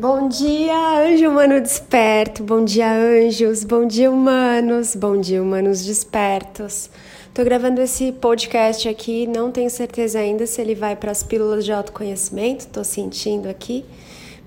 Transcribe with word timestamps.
Bom 0.00 0.28
dia, 0.28 1.00
anjo 1.00 1.28
humano 1.28 1.60
desperto. 1.60 2.44
Bom 2.44 2.64
dia, 2.64 2.88
anjos. 2.88 3.64
Bom 3.64 3.84
dia, 3.84 4.08
humanos. 4.08 4.94
Bom 4.94 5.20
dia, 5.20 5.42
humanos 5.42 5.84
despertos. 5.84 6.88
Tô 7.34 7.42
gravando 7.42 7.80
esse 7.80 8.12
podcast 8.12 8.88
aqui, 8.88 9.26
não 9.26 9.50
tenho 9.50 9.68
certeza 9.68 10.20
ainda 10.20 10.46
se 10.46 10.60
ele 10.60 10.76
vai 10.76 10.94
para 10.94 11.10
as 11.10 11.24
pílulas 11.24 11.64
de 11.64 11.72
autoconhecimento, 11.72 12.68
tô 12.68 12.84
sentindo 12.84 13.48
aqui, 13.48 13.84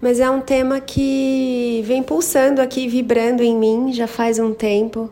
mas 0.02 0.22
é 0.22 0.30
um 0.30 0.40
tema 0.40 0.80
que 0.80 1.84
vem 1.86 2.02
pulsando 2.02 2.62
aqui, 2.62 2.88
vibrando 2.88 3.44
em 3.44 3.54
mim 3.54 3.92
já 3.92 4.08
faz 4.08 4.40
um 4.40 4.54
tempo, 4.54 5.10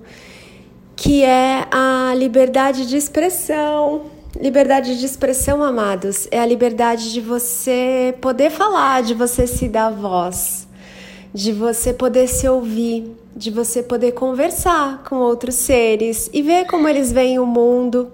que 0.95 1.21
é 1.21 1.67
a 1.69 2.13
liberdade 2.15 2.87
de 2.87 2.95
expressão. 2.95 4.18
Liberdade 4.38 5.00
de 5.00 5.05
expressão, 5.05 5.64
amados, 5.64 6.27
é 6.30 6.39
a 6.39 6.45
liberdade 6.45 7.12
de 7.12 7.20
você 7.20 8.14
poder 8.21 8.52
falar, 8.52 9.02
de 9.02 9.16
você 9.16 9.48
se 9.48 9.68
dar 9.68 9.89
voz, 9.89 10.68
de 11.34 11.52
você 11.52 11.94
poder 11.94 12.27
se 12.27 12.48
ouvir, 12.48 13.12
de 13.36 13.50
você 13.50 13.81
poder 13.81 14.12
conversar 14.12 15.03
com 15.03 15.16
outros 15.16 15.55
seres 15.55 16.30
e 16.31 16.44
ver 16.44 16.67
como 16.67 16.88
eles 16.88 17.12
veem 17.12 17.39
o 17.39 17.45
mundo, 17.45 18.12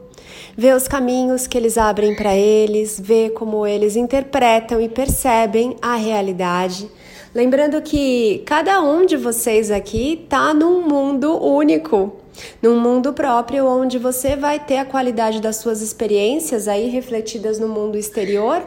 ver 0.55 0.73
os 0.73 0.88
caminhos 0.88 1.48
que 1.48 1.58
eles 1.58 1.77
abrem 1.77 2.16
para 2.16 2.34
eles, 2.34 2.97
ver 2.97 3.31
como 3.31 3.67
eles 3.67 3.97
interpretam 3.97 4.80
e 4.80 4.88
percebem 4.88 5.75
a 5.81 5.95
realidade. 5.95 6.89
Lembrando 7.36 7.81
que 7.81 8.41
cada 8.45 8.81
um 8.81 9.05
de 9.05 9.17
vocês 9.17 9.70
aqui 9.70 10.22
está 10.23 10.53
num 10.53 10.88
mundo 10.88 11.38
único 11.44 12.13
num 12.62 12.80
mundo 12.80 13.13
próprio 13.13 13.66
onde 13.67 13.98
você 13.98 14.35
vai 14.35 14.59
ter 14.59 14.77
a 14.77 14.85
qualidade 14.85 15.41
das 15.41 15.57
suas 15.57 15.81
experiências 15.81 16.67
aí 16.67 16.89
refletidas 16.89 17.59
no 17.59 17.67
mundo 17.67 17.98
exterior, 17.98 18.63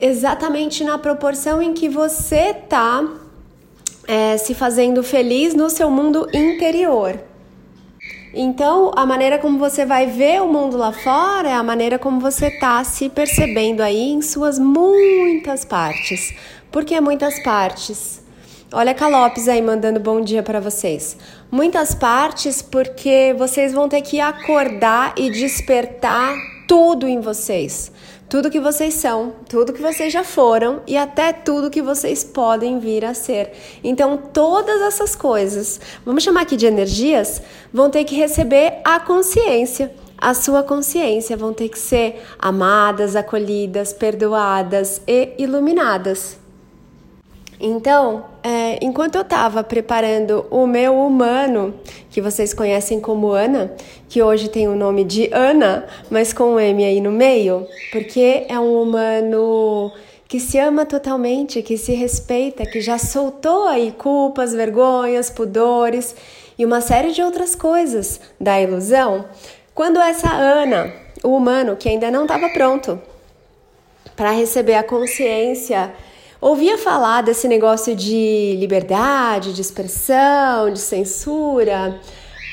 exatamente 0.00 0.84
na 0.84 0.98
proporção 0.98 1.62
em 1.62 1.72
que 1.72 1.88
você 1.88 2.50
está 2.50 3.06
é, 4.06 4.36
se 4.36 4.54
fazendo 4.54 5.02
feliz 5.02 5.54
no 5.54 5.70
seu 5.70 5.90
mundo 5.90 6.28
interior. 6.32 7.18
Então, 8.36 8.90
a 8.96 9.06
maneira 9.06 9.38
como 9.38 9.58
você 9.58 9.86
vai 9.86 10.06
ver 10.06 10.42
o 10.42 10.48
mundo 10.48 10.76
lá 10.76 10.92
fora 10.92 11.48
é 11.48 11.54
a 11.54 11.62
maneira 11.62 12.00
como 12.00 12.18
você 12.18 12.48
está 12.48 12.82
se 12.82 13.08
percebendo 13.08 13.80
aí 13.80 14.10
em 14.10 14.20
suas 14.20 14.58
muitas 14.58 15.64
partes. 15.64 16.34
Por 16.70 16.84
que 16.84 17.00
muitas 17.00 17.40
partes? 17.44 18.23
Olha 18.72 18.92
a 18.92 18.94
Calopes 18.94 19.46
aí 19.46 19.62
mandando 19.62 20.00
bom 20.00 20.20
dia 20.20 20.42
para 20.42 20.58
vocês. 20.58 21.16
Muitas 21.50 21.94
partes 21.94 22.62
porque 22.62 23.34
vocês 23.36 23.72
vão 23.72 23.88
ter 23.88 24.02
que 24.02 24.20
acordar 24.20 25.14
e 25.16 25.30
despertar 25.30 26.34
tudo 26.66 27.06
em 27.06 27.20
vocês. 27.20 27.92
Tudo 28.28 28.50
que 28.50 28.58
vocês 28.58 28.94
são, 28.94 29.34
tudo 29.48 29.72
que 29.72 29.82
vocês 29.82 30.12
já 30.12 30.24
foram 30.24 30.80
e 30.86 30.96
até 30.96 31.32
tudo 31.32 31.70
que 31.70 31.82
vocês 31.82 32.24
podem 32.24 32.78
vir 32.80 33.04
a 33.04 33.14
ser. 33.14 33.52
Então, 33.84 34.16
todas 34.16 34.80
essas 34.80 35.14
coisas, 35.14 35.80
vamos 36.04 36.24
chamar 36.24 36.40
aqui 36.40 36.56
de 36.56 36.66
energias, 36.66 37.42
vão 37.72 37.90
ter 37.90 38.02
que 38.04 38.16
receber 38.16 38.80
a 38.84 38.98
consciência 38.98 39.92
a 40.16 40.32
sua 40.32 40.62
consciência 40.62 41.36
vão 41.36 41.52
ter 41.52 41.68
que 41.68 41.78
ser 41.78 42.22
amadas, 42.38 43.14
acolhidas, 43.14 43.92
perdoadas 43.92 45.02
e 45.06 45.34
iluminadas. 45.36 46.43
Então, 47.60 48.24
é, 48.42 48.78
enquanto 48.82 49.14
eu 49.14 49.22
estava 49.22 49.62
preparando 49.62 50.44
o 50.50 50.66
meu 50.66 50.94
humano, 50.94 51.74
que 52.10 52.20
vocês 52.20 52.52
conhecem 52.52 53.00
como 53.00 53.30
Ana, 53.30 53.72
que 54.08 54.22
hoje 54.22 54.48
tem 54.48 54.68
o 54.68 54.74
nome 54.74 55.04
de 55.04 55.30
Ana, 55.32 55.86
mas 56.10 56.32
com 56.32 56.54
um 56.54 56.60
M 56.60 56.84
aí 56.84 57.00
no 57.00 57.12
meio, 57.12 57.66
porque 57.92 58.44
é 58.48 58.58
um 58.58 58.82
humano 58.82 59.92
que 60.26 60.40
se 60.40 60.58
ama 60.58 60.84
totalmente, 60.84 61.62
que 61.62 61.78
se 61.78 61.92
respeita, 61.92 62.66
que 62.66 62.80
já 62.80 62.98
soltou 62.98 63.68
aí 63.68 63.92
culpas, 63.92 64.52
vergonhas, 64.52 65.30
pudores 65.30 66.14
e 66.58 66.64
uma 66.64 66.80
série 66.80 67.12
de 67.12 67.22
outras 67.22 67.54
coisas 67.54 68.20
da 68.40 68.60
ilusão. 68.60 69.26
Quando 69.74 70.00
essa 70.00 70.32
Ana, 70.32 70.92
o 71.22 71.36
humano 71.36 71.76
que 71.76 71.88
ainda 71.88 72.10
não 72.10 72.22
estava 72.22 72.48
pronto 72.48 73.00
para 74.16 74.30
receber 74.30 74.74
a 74.74 74.82
consciência 74.82 75.92
ouvia 76.44 76.76
falar 76.76 77.22
desse 77.22 77.48
negócio 77.48 77.96
de 77.96 78.54
liberdade, 78.58 79.54
de 79.54 79.62
expressão, 79.62 80.70
de 80.70 80.78
censura, 80.78 81.98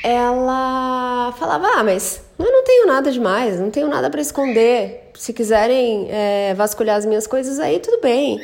ela 0.02 1.34
falava: 1.38 1.68
Ah, 1.76 1.84
mas 1.84 2.22
eu 2.38 2.50
não 2.50 2.64
tenho 2.64 2.86
nada 2.86 3.12
demais, 3.12 3.60
não 3.60 3.70
tenho 3.70 3.88
nada 3.88 4.08
para 4.08 4.20
esconder. 4.20 5.10
Se 5.14 5.34
quiserem 5.34 6.08
é, 6.10 6.54
vasculhar 6.54 6.96
as 6.96 7.04
minhas 7.04 7.26
coisas 7.26 7.60
aí, 7.60 7.78
tudo 7.80 8.00
bem. 8.00 8.40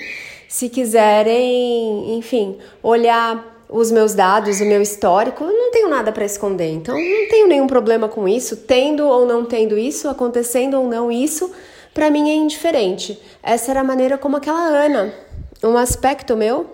Se 0.46 0.68
quiserem, 0.68 2.16
enfim, 2.16 2.58
olhar 2.82 3.64
os 3.70 3.90
meus 3.90 4.14
dados, 4.14 4.60
o 4.60 4.64
meu 4.64 4.80
histórico, 4.80 5.44
eu 5.44 5.52
não 5.52 5.70
tenho 5.70 5.88
nada 5.88 6.12
para 6.12 6.24
esconder. 6.24 6.70
Então, 6.70 6.94
não 6.94 7.28
tenho 7.28 7.46
nenhum 7.46 7.66
problema 7.66 8.08
com 8.08 8.28
isso, 8.28 8.56
tendo 8.56 9.06
ou 9.06 9.26
não 9.26 9.44
tendo 9.44 9.78
isso, 9.78 10.08
acontecendo 10.08 10.78
ou 10.78 10.86
não 10.86 11.12
isso, 11.12 11.50
para 11.92 12.10
mim 12.10 12.30
é 12.30 12.34
indiferente. 12.34 13.20
Essa 13.42 13.72
era 13.72 13.80
a 13.80 13.84
maneira 13.84 14.16
como 14.16 14.38
aquela 14.38 14.58
Ana 14.58 15.27
um 15.62 15.76
aspecto 15.76 16.36
meu, 16.36 16.66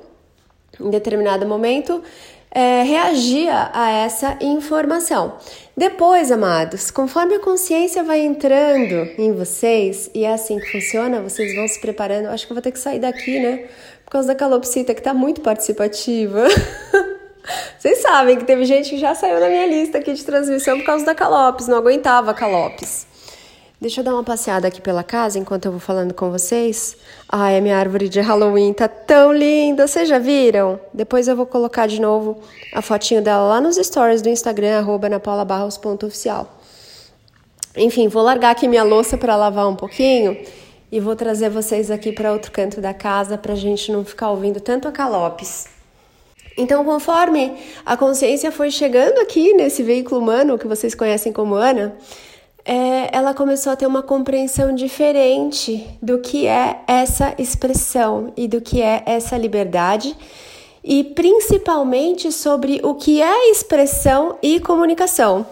em 0.81 0.91
determinado 0.91 1.47
momento, 1.47 2.03
é, 2.55 2.83
reagia 2.85 3.71
a 3.73 3.91
essa 3.91 4.39
informação. 4.41 5.35
Depois, 5.77 6.31
amados, 6.31 6.91
conforme 6.91 7.35
a 7.35 7.41
consciência 7.41 8.05
vai 8.05 8.21
entrando 8.21 9.11
em 9.19 9.33
vocês, 9.33 10.09
e 10.15 10.25
é 10.25 10.33
assim 10.33 10.61
que 10.61 10.71
funciona, 10.71 11.21
vocês 11.21 11.55
vão 11.55 11.67
se 11.67 11.81
preparando. 11.81 12.27
Acho 12.27 12.47
que 12.47 12.53
eu 12.53 12.55
vou 12.55 12.63
ter 12.63 12.71
que 12.71 12.79
sair 12.79 13.01
daqui, 13.01 13.41
né? 13.41 13.65
Por 14.05 14.13
causa 14.13 14.29
da 14.29 14.35
calopsita, 14.37 14.95
que 14.95 15.03
tá 15.03 15.13
muito 15.13 15.41
participativa. 15.41 16.47
Vocês 17.79 17.99
sabem 17.99 18.39
que 18.39 18.45
teve 18.45 18.65
gente 18.65 18.91
que 18.91 18.99
já 18.99 19.15
saiu 19.15 19.39
da 19.39 19.49
minha 19.49 19.67
lista 19.67 19.99
aqui 19.99 20.15
de 20.15 20.25
transmissão 20.25 20.79
por 20.79 20.87
causa 20.87 21.05
da 21.05 21.15
calopes, 21.15 21.69
não 21.69 21.77
aguentava 21.77 22.33
calopes. 22.33 23.07
Deixa 23.81 24.01
eu 24.01 24.05
dar 24.05 24.15
uma 24.15 24.25
passeada 24.25 24.69
aqui 24.69 24.81
pela 24.81 25.03
casa 25.03 25.39
enquanto 25.39 25.67
eu 25.67 25.73
vou 25.73 25.81
falando 25.81 26.15
com 26.15 26.31
vocês. 26.31 26.97
Ai, 27.29 27.59
a 27.59 27.61
minha 27.61 27.77
árvore 27.77 28.09
de 28.09 28.21
Halloween 28.21 28.73
tá 28.73 28.89
tão 28.89 29.33
linda, 29.33 29.87
vocês 29.87 30.09
já 30.09 30.19
viram? 30.19 30.81
Depois 30.93 31.29
eu 31.29 31.37
vou 31.37 31.45
colocar 31.45 31.87
de 31.87 32.01
novo 32.01 32.41
a 32.73 32.81
fotinho 32.81 33.21
dela 33.21 33.49
lá 33.49 33.61
nos 33.61 33.77
stories 33.77 34.23
do 34.23 34.29
Instagram, 34.29 34.79
arroba 34.79 35.09
napaulabarros.oficial. 35.09 36.59
Enfim, 37.77 38.07
vou 38.07 38.23
largar 38.23 38.53
aqui 38.53 38.69
minha 38.69 38.85
louça 38.85 39.19
para 39.19 39.35
lavar 39.35 39.69
um 39.69 39.75
pouquinho 39.75 40.41
e 40.91 41.01
vou 41.01 41.17
trazer 41.17 41.51
vocês 41.51 41.91
aqui 41.91 42.13
para 42.13 42.33
outro 42.33 42.53
canto 42.53 42.81
da 42.81 42.95
casa 42.95 43.37
pra 43.37 43.57
gente 43.57 43.91
não 43.91 44.05
ficar 44.05 44.31
ouvindo 44.31 44.61
tanto 44.61 44.87
a 44.87 44.93
calopes. 44.93 45.67
Então, 46.57 46.85
conforme 46.85 47.53
a 47.85 47.97
consciência 47.97 48.53
foi 48.53 48.71
chegando 48.71 49.19
aqui 49.19 49.53
nesse 49.55 49.83
veículo 49.83 50.21
humano 50.21 50.57
que 50.57 50.69
vocês 50.69 50.95
conhecem 50.95 51.33
como 51.33 51.57
Ana, 51.57 51.97
é, 52.65 53.15
ela 53.17 53.35
começou 53.35 53.73
a 53.73 53.77
ter 53.77 53.87
uma 53.87 54.03
compreensão 54.03 54.75
diferente 54.75 55.87
do 56.01 56.19
que 56.19 56.47
é 56.47 56.81
essa 56.87 57.35
expressão 57.39 58.33
e 58.37 58.49
do 58.49 58.61
que 58.61 58.81
é 58.81 59.03
essa 59.05 59.37
liberdade, 59.37 60.17
e 60.83 61.05
principalmente 61.05 62.33
sobre 62.33 62.81
o 62.83 62.95
que 62.95 63.21
é 63.21 63.51
expressão 63.51 64.39
e 64.43 64.61
comunicação. 64.61 65.47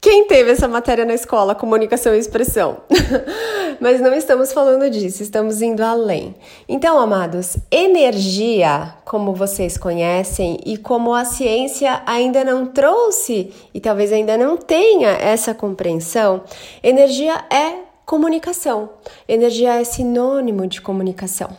Quem 0.00 0.28
teve 0.28 0.52
essa 0.52 0.68
matéria 0.68 1.04
na 1.04 1.14
escola, 1.14 1.56
comunicação 1.56 2.14
e 2.14 2.18
expressão? 2.18 2.82
Mas 3.80 4.00
não 4.00 4.14
estamos 4.14 4.52
falando 4.52 4.88
disso, 4.88 5.24
estamos 5.24 5.60
indo 5.60 5.82
além. 5.82 6.36
Então, 6.68 7.00
amados, 7.00 7.56
energia, 7.68 8.94
como 9.04 9.34
vocês 9.34 9.76
conhecem 9.76 10.60
e 10.64 10.76
como 10.76 11.12
a 11.12 11.24
ciência 11.24 12.00
ainda 12.06 12.44
não 12.44 12.66
trouxe 12.66 13.52
e 13.74 13.80
talvez 13.80 14.12
ainda 14.12 14.38
não 14.38 14.56
tenha 14.56 15.10
essa 15.10 15.52
compreensão, 15.52 16.44
energia 16.80 17.44
é 17.50 17.88
comunicação. 18.06 18.90
Energia 19.28 19.80
é 19.80 19.84
sinônimo 19.84 20.68
de 20.68 20.80
comunicação. 20.80 21.50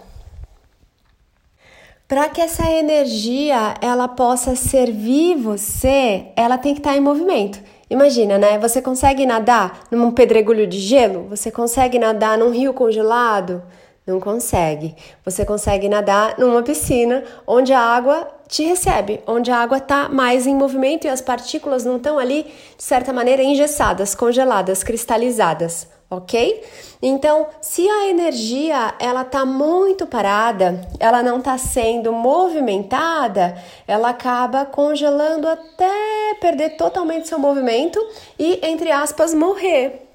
Para 2.08 2.30
que 2.30 2.40
essa 2.40 2.72
energia 2.72 3.76
ela 3.82 4.08
possa 4.08 4.56
servir 4.56 5.36
você, 5.36 6.28
ela 6.38 6.58
tem 6.58 6.74
que 6.74 6.80
estar 6.80 6.96
em 6.96 7.02
movimento. 7.02 7.60
Imagina, 7.90 8.38
né? 8.38 8.60
Você 8.60 8.82
consegue 8.82 9.26
nadar 9.26 9.82
num 9.90 10.12
pedregulho 10.12 10.68
de 10.68 10.78
gelo? 10.78 11.28
Você 11.30 11.50
consegue 11.50 11.98
nadar 11.98 12.38
num 12.38 12.52
rio 12.52 12.74
congelado? 12.74 13.64
Não 14.06 14.20
consegue. 14.20 14.96
Você 15.26 15.44
consegue 15.44 15.90
nadar 15.90 16.36
numa 16.38 16.62
piscina 16.62 17.24
onde 17.48 17.74
a 17.74 17.80
água 17.80 18.28
te 18.48 18.64
recebe, 18.64 19.22
onde 19.26 19.50
a 19.52 19.58
água 19.58 19.78
está 19.78 20.08
mais 20.08 20.46
em 20.46 20.56
movimento 20.56 21.06
e 21.06 21.10
as 21.10 21.22
partículas 21.22 21.84
não 21.84 21.98
estão 21.98 22.20
ali, 22.20 22.44
de 22.78 22.84
certa 22.84 23.12
maneira, 23.12 23.44
engessadas, 23.44 24.14
congeladas, 24.14 24.84
cristalizadas 24.84 25.88
ok? 26.10 26.64
Então, 27.02 27.48
se 27.62 27.88
a 27.88 28.10
energia 28.10 28.96
ela 29.00 29.24
tá 29.24 29.46
muito 29.46 30.08
parada, 30.08 30.88
ela 31.00 31.22
não 31.22 31.38
está 31.38 31.58
sendo 31.58 32.12
movimentada, 32.12 33.58
ela 33.88 34.10
acaba 34.10 34.66
congelando 34.66 35.48
até 35.48 36.36
perder 36.42 36.72
totalmente 36.72 37.28
seu 37.28 37.38
movimento 37.38 38.00
e, 38.38 38.60
entre 38.64 38.92
aspas, 38.92 39.34
morrer. 39.34 40.08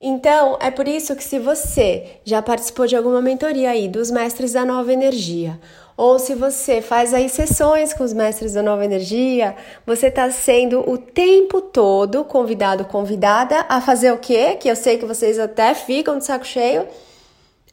Então, 0.00 0.56
é 0.60 0.70
por 0.70 0.86
isso 0.86 1.14
que 1.16 1.24
se 1.24 1.38
você 1.38 2.18
já 2.24 2.40
participou 2.40 2.86
de 2.86 2.96
alguma 2.96 3.20
mentoria 3.20 3.70
aí 3.70 3.88
dos 3.88 4.10
mestres 4.10 4.52
da 4.52 4.64
nova 4.64 4.92
energia, 4.92 5.58
ou 5.98 6.16
se 6.20 6.32
você 6.32 6.80
faz 6.80 7.12
aí 7.12 7.28
sessões 7.28 7.92
com 7.92 8.04
os 8.04 8.12
mestres 8.12 8.52
da 8.52 8.62
nova 8.62 8.84
energia, 8.84 9.56
você 9.84 10.06
está 10.06 10.30
sendo 10.30 10.88
o 10.88 10.96
tempo 10.96 11.60
todo 11.60 12.22
convidado, 12.22 12.84
convidada 12.84 13.66
a 13.68 13.80
fazer 13.80 14.12
o 14.12 14.16
quê? 14.16 14.54
Que 14.54 14.70
eu 14.70 14.76
sei 14.76 14.96
que 14.96 15.04
vocês 15.04 15.40
até 15.40 15.74
ficam 15.74 16.16
de 16.16 16.24
saco 16.24 16.46
cheio. 16.46 16.86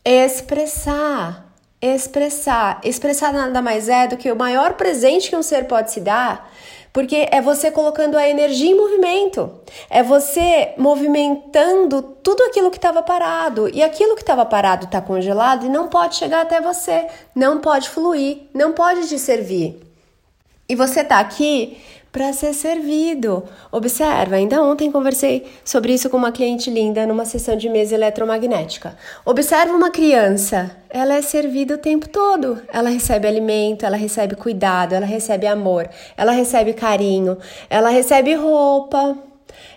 Expressar. 0.04 1.54
Expressar. 1.80 2.82
Expressar 2.84 3.32
nada 3.32 3.62
mais 3.62 3.88
é 3.88 4.08
do 4.08 4.18
que 4.18 4.32
o 4.32 4.36
maior 4.36 4.74
presente 4.74 5.30
que 5.30 5.36
um 5.36 5.44
ser 5.44 5.68
pode 5.68 5.92
se 5.92 6.02
dar 6.02 6.52
porque 6.96 7.28
é 7.30 7.42
você 7.42 7.70
colocando 7.70 8.18
a 8.18 8.26
energia 8.26 8.72
em 8.72 8.78
movimento, 8.78 9.52
é 9.90 10.02
você 10.02 10.74
movimentando 10.78 12.02
tudo 12.02 12.42
aquilo 12.44 12.72
que 12.72 12.78
estava 12.78 13.04
parado, 13.04 13.70
e 13.74 13.84
aquilo 13.84 14.16
que 14.16 14.22
estava 14.22 14.46
parado 14.46 14.86
está 14.86 15.02
congelado 15.02 15.66
e 15.66 15.70
não 15.70 15.90
pode 15.90 16.16
chegar 16.16 16.40
até 16.40 16.62
você, 16.62 17.08
não 17.36 17.60
pode 17.60 17.90
fluir, 17.90 18.44
não 18.54 18.72
pode 18.72 19.10
te 19.10 19.20
servir. 19.20 19.78
E 20.70 20.74
você 20.74 21.02
está 21.02 21.20
aqui 21.20 21.78
para 22.16 22.32
ser 22.32 22.54
servido. 22.54 23.44
Observa, 23.70 24.38
ainda 24.38 24.64
ontem 24.64 24.90
conversei 24.90 25.46
sobre 25.66 25.94
isso 25.94 26.10
com 26.10 26.16
uma 26.16 26.32
cliente 26.32 26.70
linda 26.70 27.06
numa 27.06 27.26
sessão 27.26 27.58
de 27.58 27.68
mesa 27.68 27.94
eletromagnética. 27.94 28.98
Observa 29.26 29.74
uma 29.74 29.92
criança, 29.92 30.72
ela 30.90 31.16
é 31.16 31.22
servida 31.22 31.76
o 31.76 31.78
tempo 31.78 32.08
todo. 32.08 32.62
Ela 32.72 32.88
recebe 32.88 33.28
alimento, 33.28 33.86
ela 33.86 33.98
recebe 33.98 34.34
cuidado, 34.34 34.96
ela 34.96 35.06
recebe 35.06 35.46
amor, 35.46 35.90
ela 36.16 36.32
recebe 36.32 36.72
carinho, 36.72 37.38
ela 37.70 37.90
recebe 37.90 38.34
roupa. 38.34 39.18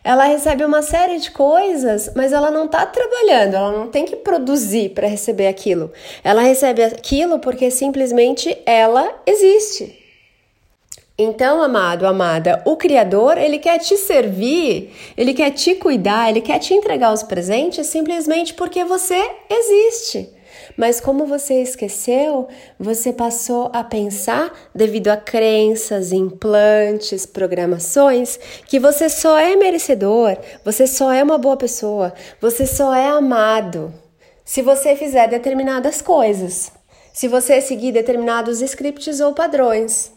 Ela 0.04 0.24
recebe 0.24 0.64
uma 0.64 0.80
série 0.80 1.18
de 1.18 1.32
coisas, 1.32 2.12
mas 2.14 2.32
ela 2.32 2.52
não 2.52 2.66
está 2.66 2.86
trabalhando, 2.86 3.54
ela 3.54 3.72
não 3.72 3.88
tem 3.88 4.04
que 4.04 4.14
produzir 4.14 4.90
para 4.90 5.08
receber 5.08 5.48
aquilo. 5.48 5.92
Ela 6.22 6.42
recebe 6.42 6.84
aquilo 6.84 7.40
porque 7.40 7.68
simplesmente 7.68 8.56
ela 8.64 9.12
existe. 9.26 10.07
Então, 11.20 11.60
amado, 11.60 12.06
amada, 12.06 12.62
o 12.64 12.76
Criador, 12.76 13.36
ele 13.38 13.58
quer 13.58 13.78
te 13.78 13.96
servir, 13.96 14.92
ele 15.16 15.34
quer 15.34 15.50
te 15.50 15.74
cuidar, 15.74 16.30
ele 16.30 16.40
quer 16.40 16.60
te 16.60 16.72
entregar 16.72 17.12
os 17.12 17.24
presentes 17.24 17.88
simplesmente 17.88 18.54
porque 18.54 18.84
você 18.84 19.28
existe. 19.50 20.32
Mas 20.76 21.00
como 21.00 21.26
você 21.26 21.60
esqueceu, 21.60 22.46
você 22.78 23.12
passou 23.12 23.68
a 23.72 23.82
pensar, 23.82 24.52
devido 24.72 25.08
a 25.08 25.16
crenças, 25.16 26.12
implantes, 26.12 27.26
programações, 27.26 28.38
que 28.68 28.78
você 28.78 29.08
só 29.08 29.36
é 29.36 29.56
merecedor, 29.56 30.36
você 30.64 30.86
só 30.86 31.10
é 31.12 31.20
uma 31.20 31.36
boa 31.36 31.56
pessoa, 31.56 32.14
você 32.40 32.64
só 32.64 32.94
é 32.94 33.08
amado 33.08 33.92
se 34.44 34.62
você 34.62 34.94
fizer 34.94 35.26
determinadas 35.26 36.00
coisas, 36.00 36.70
se 37.12 37.26
você 37.26 37.60
seguir 37.60 37.90
determinados 37.90 38.62
scripts 38.62 39.18
ou 39.18 39.34
padrões. 39.34 40.16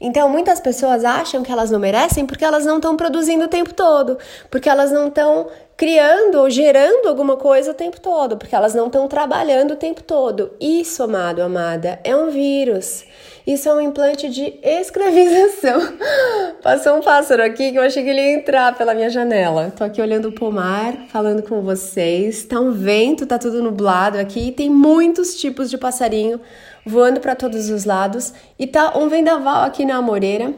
Então, 0.00 0.28
muitas 0.28 0.60
pessoas 0.60 1.04
acham 1.04 1.42
que 1.42 1.50
elas 1.50 1.70
não 1.70 1.78
merecem 1.80 2.24
porque 2.24 2.44
elas 2.44 2.64
não 2.64 2.76
estão 2.76 2.96
produzindo 2.96 3.44
o 3.44 3.48
tempo 3.48 3.74
todo, 3.74 4.16
porque 4.48 4.68
elas 4.68 4.92
não 4.92 5.08
estão 5.08 5.48
criando 5.76 6.40
ou 6.40 6.50
gerando 6.50 7.08
alguma 7.08 7.36
coisa 7.36 7.70
o 7.70 7.74
tempo 7.74 8.00
todo, 8.00 8.36
porque 8.36 8.54
elas 8.54 8.74
não 8.74 8.86
estão 8.86 9.08
trabalhando 9.08 9.72
o 9.72 9.76
tempo 9.76 10.02
todo. 10.02 10.52
Isso, 10.60 11.02
amado, 11.02 11.40
amada, 11.40 12.00
é 12.04 12.16
um 12.16 12.30
vírus. 12.30 13.04
Isso 13.46 13.68
é 13.68 13.72
um 13.72 13.80
implante 13.80 14.28
de 14.28 14.58
escravização. 14.62 15.80
Passou 16.62 16.96
um 16.96 17.00
pássaro 17.00 17.42
aqui 17.42 17.72
que 17.72 17.78
eu 17.78 17.82
achei 17.82 18.02
que 18.02 18.10
ele 18.10 18.20
ia 18.20 18.34
entrar 18.34 18.76
pela 18.76 18.92
minha 18.92 19.08
janela. 19.08 19.72
Tô 19.74 19.84
aqui 19.84 20.02
olhando 20.02 20.28
o 20.28 20.32
pomar, 20.32 20.94
falando 21.08 21.42
com 21.42 21.62
vocês. 21.62 22.44
Tá 22.44 22.60
um 22.60 22.72
vento, 22.72 23.24
tá 23.24 23.38
tudo 23.38 23.62
nublado 23.62 24.18
aqui 24.18 24.48
e 24.48 24.52
tem 24.52 24.68
muitos 24.68 25.34
tipos 25.34 25.70
de 25.70 25.78
passarinho 25.78 26.38
voando 26.84 27.20
para 27.20 27.36
todos 27.36 27.70
os 27.70 27.84
lados 27.84 28.32
e 28.58 28.66
tá 28.66 28.96
um 28.96 29.08
vendaval 29.08 29.64
aqui 29.64 29.84
na 29.84 29.96
amoreira. 29.96 30.54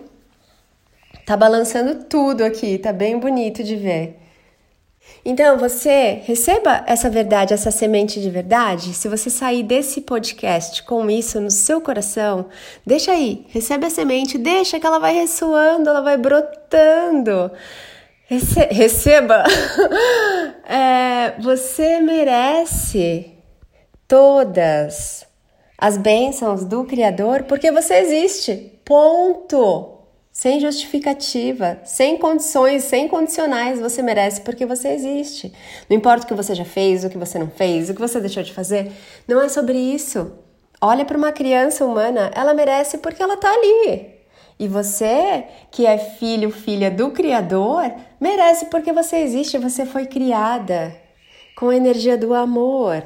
Tá 1.26 1.36
balançando 1.36 2.04
tudo 2.04 2.42
aqui, 2.42 2.78
tá 2.78 2.92
bem 2.92 3.18
bonito 3.18 3.62
de 3.62 3.76
ver. 3.76 4.20
Então, 5.24 5.58
você 5.58 6.22
receba 6.24 6.82
essa 6.86 7.10
verdade, 7.10 7.52
essa 7.52 7.70
semente 7.70 8.20
de 8.20 8.30
verdade. 8.30 8.94
Se 8.94 9.08
você 9.08 9.28
sair 9.28 9.62
desse 9.62 10.00
podcast 10.00 10.82
com 10.84 11.10
isso 11.10 11.40
no 11.40 11.50
seu 11.50 11.80
coração, 11.80 12.46
deixa 12.86 13.12
aí, 13.12 13.46
recebe 13.48 13.86
a 13.86 13.90
semente, 13.90 14.38
deixa 14.38 14.80
que 14.80 14.86
ela 14.86 14.98
vai 14.98 15.14
ressoando, 15.14 15.90
ela 15.90 16.00
vai 16.00 16.16
brotando. 16.16 17.50
Rece 18.26 18.60
receba! 18.70 19.44
é, 20.64 21.34
você 21.40 22.00
merece 22.00 23.34
todas 24.06 25.26
as 25.80 25.96
bênçãos 25.96 26.64
do 26.64 26.84
Criador 26.84 27.44
porque 27.44 27.72
você 27.72 27.94
existe. 27.94 28.78
Ponto. 28.84 29.96
Sem 30.30 30.60
justificativa, 30.60 31.80
sem 31.84 32.16
condições, 32.16 32.84
sem 32.84 33.08
condicionais, 33.08 33.80
você 33.80 34.00
merece 34.00 34.42
porque 34.42 34.64
você 34.64 34.88
existe. 34.90 35.52
Não 35.88 35.96
importa 35.96 36.24
o 36.24 36.28
que 36.28 36.34
você 36.34 36.54
já 36.54 36.64
fez, 36.64 37.02
o 37.04 37.10
que 37.10 37.18
você 37.18 37.38
não 37.38 37.48
fez, 37.48 37.90
o 37.90 37.94
que 37.94 38.00
você 38.00 38.20
deixou 38.20 38.42
de 38.42 38.52
fazer, 38.52 38.92
não 39.26 39.42
é 39.42 39.48
sobre 39.48 39.76
isso. 39.76 40.30
Olha 40.80 41.04
para 41.04 41.18
uma 41.18 41.32
criança 41.32 41.84
humana, 41.84 42.30
ela 42.34 42.54
merece 42.54 42.98
porque 42.98 43.22
ela 43.22 43.34
está 43.34 43.50
ali. 43.50 44.20
E 44.58 44.68
você, 44.68 45.44
que 45.70 45.84
é 45.84 45.98
filho, 45.98 46.50
filha 46.50 46.90
do 46.90 47.10
Criador, 47.10 47.92
merece 48.20 48.66
porque 48.66 48.92
você 48.92 49.16
existe, 49.16 49.58
você 49.58 49.84
foi 49.84 50.06
criada 50.06 50.94
com 51.56 51.70
a 51.70 51.76
energia 51.76 52.16
do 52.16 52.32
amor, 52.32 53.02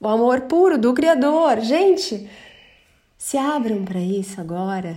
o 0.00 0.08
amor 0.08 0.42
puro 0.42 0.78
do 0.78 0.94
Criador. 0.94 1.60
Gente, 1.60 2.28
se 3.16 3.36
abram 3.36 3.84
para 3.84 4.00
isso 4.00 4.40
agora. 4.40 4.96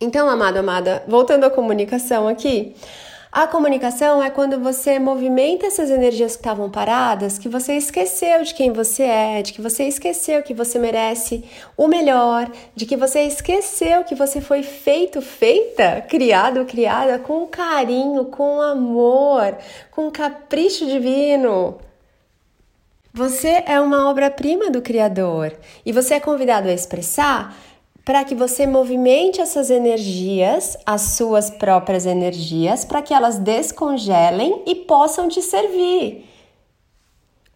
Então, 0.00 0.28
amado, 0.28 0.56
amada, 0.56 1.04
voltando 1.06 1.44
à 1.44 1.50
comunicação 1.50 2.26
aqui. 2.26 2.74
A 3.32 3.46
comunicação 3.46 4.20
é 4.20 4.28
quando 4.28 4.58
você 4.58 4.98
movimenta 4.98 5.64
essas 5.64 5.88
energias 5.88 6.32
que 6.32 6.40
estavam 6.40 6.68
paradas, 6.68 7.38
que 7.38 7.48
você 7.48 7.74
esqueceu 7.74 8.42
de 8.42 8.52
quem 8.52 8.72
você 8.72 9.04
é, 9.04 9.40
de 9.40 9.52
que 9.52 9.62
você 9.62 9.84
esqueceu 9.84 10.42
que 10.42 10.52
você 10.52 10.80
merece 10.80 11.44
o 11.76 11.86
melhor, 11.86 12.50
de 12.74 12.84
que 12.84 12.96
você 12.96 13.20
esqueceu 13.22 14.02
que 14.02 14.16
você 14.16 14.40
foi 14.40 14.64
feito, 14.64 15.22
feita, 15.22 16.04
criado, 16.08 16.64
criada 16.64 17.20
com 17.20 17.46
carinho, 17.46 18.24
com 18.24 18.60
amor, 18.60 19.56
com 19.92 20.10
capricho 20.10 20.84
divino. 20.86 21.78
Você 23.12 23.64
é 23.66 23.80
uma 23.80 24.08
obra-prima 24.08 24.70
do 24.70 24.80
Criador 24.80 25.52
e 25.84 25.90
você 25.90 26.14
é 26.14 26.20
convidado 26.20 26.68
a 26.68 26.72
expressar 26.72 27.56
para 28.04 28.24
que 28.24 28.36
você 28.36 28.68
movimente 28.68 29.40
essas 29.40 29.68
energias, 29.68 30.76
as 30.86 31.02
suas 31.02 31.50
próprias 31.50 32.06
energias, 32.06 32.84
para 32.84 33.02
que 33.02 33.12
elas 33.12 33.38
descongelem 33.38 34.62
e 34.64 34.76
possam 34.76 35.28
te 35.28 35.42
servir. 35.42 36.29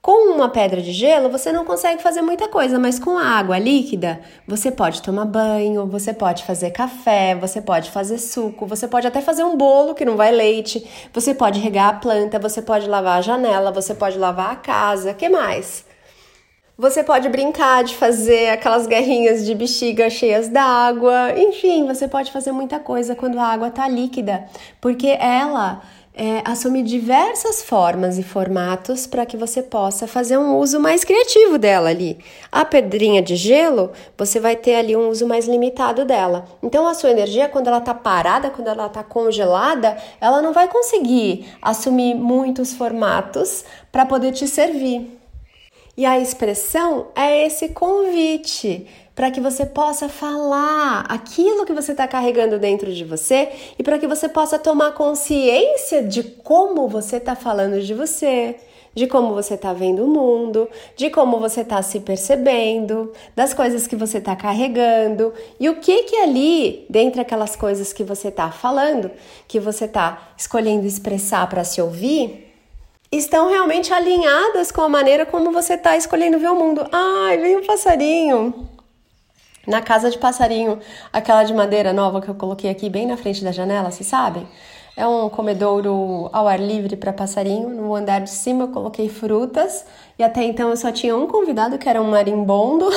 Com 0.04 0.34
uma 0.34 0.50
pedra 0.50 0.82
de 0.82 0.92
gelo, 0.92 1.30
você 1.30 1.50
não 1.50 1.64
consegue 1.64 2.02
fazer 2.02 2.20
muita 2.20 2.46
coisa, 2.46 2.78
mas 2.78 2.99
com 2.99 3.16
a 3.16 3.25
água 3.25 3.58
líquida, 3.58 4.20
você 4.46 4.70
pode 4.70 5.00
tomar 5.00 5.25
banho, 5.25 5.87
você 5.87 6.12
pode 6.12 6.44
fazer 6.44 6.73
café, 6.73 7.34
você 7.34 7.62
pode 7.62 7.90
fazer 7.90 8.18
suco, 8.18 8.66
você 8.66 8.87
pode 8.87 9.06
até 9.06 9.23
fazer 9.23 9.44
um 9.44 9.56
bolo 9.56 9.94
que 9.94 10.04
não 10.04 10.14
vai 10.14 10.30
leite, 10.30 10.87
você 11.11 11.32
pode 11.32 11.58
regar 11.58 11.88
a 11.88 11.92
planta, 11.94 12.38
você 12.38 12.61
pode 12.61 12.87
lavar 12.87 13.16
a 13.16 13.23
janela, 13.23 13.73
você 13.73 13.94
pode 13.94 14.18
lavar 14.18 14.52
a 14.52 14.56
casa, 14.56 15.14
que 15.14 15.26
mais? 15.30 15.87
Você 16.76 17.02
pode 17.02 17.30
brincar 17.30 17.82
de 17.82 17.94
fazer 17.94 18.50
aquelas 18.50 18.87
guerrinhas 18.87 19.46
de 19.46 19.54
bexiga 19.54 20.11
cheias 20.11 20.49
d'água, 20.49 21.32
enfim, 21.34 21.87
você 21.87 22.06
pode 22.06 22.30
fazer 22.30 22.52
muita 22.52 22.78
coisa 22.78 23.14
quando 23.14 23.38
a 23.38 23.46
água 23.46 23.68
está 23.68 23.88
líquida, 23.88 24.44
porque 24.82 25.16
ela 25.18 25.80
é, 26.16 26.42
assumir 26.44 26.85
diversas 26.85 27.62
formas 27.62 28.18
e 28.18 28.23
formatos 28.23 29.06
para 29.06 29.26
que 29.26 29.37
você 29.37 29.62
possa 29.62 30.06
fazer 30.06 30.38
um 30.38 30.56
uso 30.56 30.78
mais 30.78 31.02
criativo 31.02 31.59
dela 31.59 31.90
ali. 31.90 32.18
A 32.52 32.64
pedrinha 32.64 33.21
de 33.21 33.35
gelo, 33.35 33.90
você 34.16 34.38
vai 34.38 34.54
ter 34.54 34.76
ali 34.76 34.94
um 34.94 35.09
uso 35.09 35.26
mais 35.26 35.49
limitado 35.49 36.04
dela. 36.04 36.47
Então, 36.62 36.87
a 36.87 36.94
sua 36.94 37.11
energia, 37.11 37.49
quando 37.49 37.66
ela 37.66 37.78
está 37.78 37.92
parada, 37.92 38.49
quando 38.50 38.68
ela 38.68 38.87
está 38.87 39.02
congelada, 39.02 39.97
ela 40.21 40.40
não 40.40 40.52
vai 40.52 40.68
conseguir 40.68 41.47
assumir 41.61 42.14
muitos 42.14 42.73
formatos 42.73 43.64
para 43.90 44.06
poder 44.06 44.30
te 44.33 44.47
servir. 44.47 45.18
E 45.97 46.04
a 46.04 46.18
expressão 46.18 47.09
é 47.14 47.47
esse 47.47 47.68
convite 47.68 48.87
para 49.14 49.30
que 49.30 49.40
você 49.40 49.64
possa 49.64 50.09
falar 50.09 51.04
aquilo 51.09 51.64
que 51.64 51.73
você 51.73 51.92
está 51.92 52.06
carregando 52.09 52.59
dentro 52.59 52.92
de 52.92 53.04
você 53.04 53.49
e 53.78 53.83
para 53.83 53.99
que 53.99 54.06
você 54.06 54.28
possa 54.28 54.59
tomar 54.59 54.92
consciência 54.92 56.02
de 56.02 56.23
como 56.23 56.88
você 56.88 57.16
está 57.16 57.37
falando 57.37 57.80
de 57.80 57.94
você, 57.94 58.56
de 58.92 59.06
como 59.06 59.33
você 59.35 59.54
está 59.54 59.73
vendo 59.73 60.04
o 60.04 60.09
mundo, 60.09 60.68
de 60.97 61.11
como 61.11 61.38
você 61.38 61.61
está 61.61 61.80
se 61.83 62.00
percebendo, 62.00 63.12
das 63.37 63.54
coisas 63.54 63.87
que 63.87 63.94
você 63.94 64.18
está 64.18 64.35
carregando 64.35 65.33
e 65.61 65.68
o 65.68 65.76
que 65.76 66.04
que 66.04 66.16
ali, 66.16 66.85
dentre 66.90 67.21
aquelas 67.21 67.54
coisas 67.54 67.92
que 67.92 68.02
você 68.02 68.28
está 68.28 68.50
falando, 68.50 69.11
que 69.47 69.61
você 69.61 69.85
está 69.85 70.33
escolhendo 70.37 70.87
expressar 70.87 71.49
para 71.49 71.62
se 71.62 71.80
ouvir, 71.80 72.52
estão 73.12 73.49
realmente 73.49 73.92
alinhadas 73.92 74.73
com 74.73 74.80
a 74.80 74.88
maneira 74.88 75.25
como 75.25 75.52
você 75.52 75.75
está 75.75 75.97
escolhendo 75.97 76.38
ver 76.38 76.50
o 76.50 76.56
mundo. 76.56 76.85
Ai, 76.90 77.38
vem 77.38 77.56
um 77.56 77.64
passarinho. 77.64 78.74
Na 79.66 79.80
casa 79.80 80.11
de 80.11 80.18
passarinho, 80.18 80.78
aquela 81.12 81.42
de 81.44 81.54
madeira 81.54 81.92
nova 81.92 82.21
que 82.21 82.28
eu 82.28 82.35
coloquei 82.35 82.71
aqui 82.71 82.90
bem 82.90 83.06
na 83.06 83.16
frente 83.16 83.42
da 83.42 83.50
janela, 83.52 83.90
vocês 83.90 84.06
sabem? 84.06 84.47
É 84.97 85.06
um 85.06 85.28
comedouro 85.28 86.30
ao 86.33 86.47
ar 86.47 86.61
livre 86.61 86.94
para 86.97 87.12
passarinho. 87.12 87.68
No 87.68 87.94
andar 87.97 88.21
de 88.21 88.30
cima 88.30 88.64
eu 88.64 88.68
coloquei 88.68 89.09
frutas 89.09 89.85
e 90.16 90.23
até 90.23 90.44
então 90.44 90.71
eu 90.71 90.76
só 90.76 90.92
tinha 90.92 91.16
um 91.16 91.26
convidado 91.26 91.78
que 91.78 91.88
era 91.88 92.00
um 92.00 92.11
marimbondo. 92.11 92.88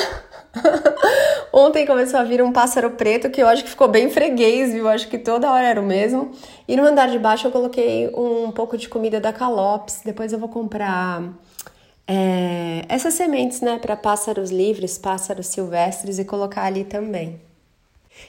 Ontem 1.52 1.84
começou 1.84 2.20
a 2.20 2.22
vir 2.22 2.40
um 2.40 2.52
pássaro 2.52 2.92
preto 2.92 3.28
que 3.30 3.42
eu 3.42 3.48
acho 3.48 3.64
que 3.64 3.70
ficou 3.70 3.88
bem 3.88 4.08
freguês, 4.10 4.72
viu? 4.72 4.88
Acho 4.88 5.08
que 5.08 5.18
toda 5.18 5.50
hora 5.50 5.66
era 5.66 5.80
o 5.80 5.84
mesmo. 5.84 6.30
E 6.68 6.76
no 6.76 6.84
andar 6.84 7.08
de 7.08 7.18
baixo 7.18 7.48
eu 7.48 7.50
coloquei 7.50 8.08
um 8.14 8.52
pouco 8.52 8.78
de 8.78 8.88
comida 8.88 9.18
da 9.18 9.32
Calops. 9.32 10.02
Depois 10.04 10.32
eu 10.32 10.38
vou 10.38 10.48
comprar 10.48 11.22
é, 12.08 12.86
essas 12.88 13.12
sementes, 13.12 13.60
né, 13.60 13.78
para 13.78 13.94
pássaros 13.94 14.50
livres, 14.50 14.96
pássaros 14.96 15.48
silvestres 15.48 16.18
e 16.18 16.24
colocar 16.24 16.64
ali 16.64 16.84
também. 16.84 17.38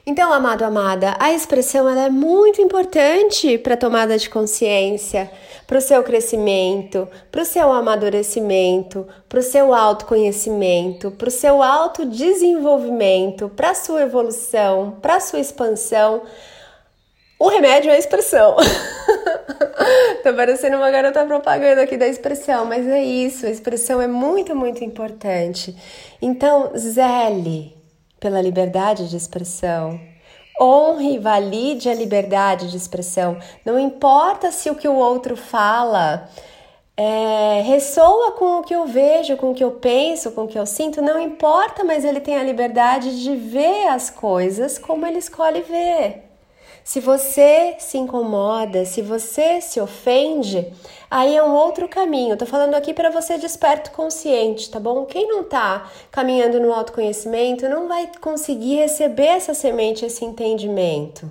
Então, 0.05 0.31
amado, 0.31 0.63
amada, 0.63 1.15
a 1.19 1.31
expressão 1.33 1.87
ela 1.89 2.05
é 2.05 2.09
muito 2.09 2.61
importante 2.61 3.57
para 3.57 3.73
a 3.73 3.77
tomada 3.77 4.17
de 4.17 4.29
consciência, 4.29 5.31
para 5.65 5.77
o 5.77 5.81
seu 5.81 6.03
crescimento, 6.03 7.07
para 7.31 7.41
o 7.41 7.45
seu 7.45 7.71
amadurecimento, 7.71 9.07
para 9.27 9.39
o 9.39 9.43
seu 9.43 9.73
autoconhecimento, 9.73 11.11
para 11.11 11.27
o 11.27 11.31
seu 11.31 11.63
autodesenvolvimento, 11.63 13.49
para 13.49 13.71
a 13.71 13.75
sua 13.75 14.03
evolução, 14.03 14.97
para 15.01 15.15
a 15.15 15.19
sua 15.19 15.39
expansão. 15.39 16.21
O 17.39 17.47
remédio 17.47 17.89
é 17.89 17.95
a 17.95 17.97
expressão. 17.97 18.57
Tô 20.23 20.33
parecendo 20.33 20.75
uma 20.75 20.91
garota 20.91 21.25
propaganda 21.25 21.83
aqui 21.83 21.95
da 21.95 22.05
expressão, 22.05 22.65
mas 22.65 22.85
é 22.85 23.01
isso, 23.01 23.45
a 23.45 23.49
expressão 23.49 24.01
é 24.01 24.07
muito, 24.07 24.53
muito 24.53 24.83
importante. 24.83 25.73
Então, 26.21 26.71
zele 26.77 27.73
pela 28.19 28.41
liberdade 28.41 29.09
de 29.09 29.15
expressão. 29.15 29.97
Honre 30.61 31.13
e 31.13 31.17
valide 31.17 31.87
a 31.87 31.93
liberdade 31.93 32.69
de 32.69 32.75
expressão. 32.75 33.37
Não 33.65 33.79
importa 33.79 34.51
se 34.51 34.69
o 34.69 34.75
que 34.75 34.89
o 34.89 34.95
outro 34.95 35.37
fala 35.37 36.29
é, 36.97 37.61
ressoa 37.61 38.33
com 38.33 38.59
o 38.59 38.63
que 38.63 38.75
eu 38.75 38.85
vejo, 38.85 39.37
com 39.37 39.51
o 39.51 39.55
que 39.55 39.63
eu 39.63 39.71
penso, 39.71 40.31
com 40.31 40.43
o 40.43 40.47
que 40.49 40.59
eu 40.59 40.65
sinto, 40.65 41.01
não 41.01 41.17
importa, 41.17 41.85
mas 41.85 42.03
ele 42.03 42.19
tem 42.19 42.37
a 42.37 42.43
liberdade 42.43 43.23
de 43.23 43.33
ver 43.37 43.87
as 43.87 44.09
coisas 44.09 44.77
como 44.77 45.05
ele 45.05 45.19
escolhe 45.19 45.61
ver. 45.61 46.28
Se 46.89 46.99
você 46.99 47.75
se 47.77 47.99
incomoda, 47.99 48.83
se 48.83 49.03
você 49.03 49.61
se 49.61 49.79
ofende, 49.79 50.73
aí 51.07 51.37
é 51.37 51.43
um 51.43 51.53
outro 51.53 51.87
caminho. 51.87 52.35
Tô 52.35 52.47
falando 52.47 52.73
aqui 52.73 52.95
para 52.95 53.11
você 53.11 53.37
desperto 53.37 53.91
consciente, 53.91 54.71
tá 54.71 54.79
bom? 54.79 55.05
Quem 55.05 55.27
não 55.27 55.43
tá 55.43 55.87
caminhando 56.09 56.59
no 56.59 56.73
autoconhecimento 56.73 57.69
não 57.69 57.87
vai 57.87 58.09
conseguir 58.19 58.77
receber 58.77 59.27
essa 59.27 59.53
semente, 59.53 60.03
esse 60.03 60.25
entendimento. 60.25 61.29